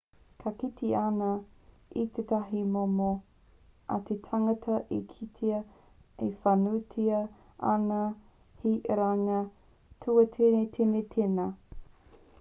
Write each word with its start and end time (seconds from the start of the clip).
ka 0.41 0.51
kite 0.59 0.87
ana 1.01 1.27
i 2.03 2.05
tētahi 2.13 2.61
momo 2.77 3.09
a 3.95 3.97
te 4.07 4.17
tangata 4.29 4.79
e 4.97 4.97
kitea 5.11 5.59
whānuitia 6.45 7.19
ana 7.73 7.99
he 8.63 8.71
iranga 8.97 9.39
tūātinitini 10.07 11.05
tēnā 11.17 11.47